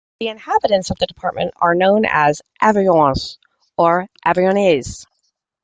The 0.19 0.29
inhabitants 0.29 0.89
of 0.89 0.97
the 0.97 1.05
department 1.05 1.53
are 1.57 1.75
known 1.75 2.05
as 2.07 2.41
"Aveyronnais" 2.59 3.37
or 3.77 4.07
"Aveyronnaises". 4.25 5.05